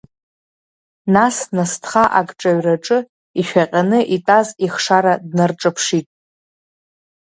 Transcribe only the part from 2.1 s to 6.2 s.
агҿаҩраҿы ишәаҟьаны итәаз ихшара днарҿаԥшит.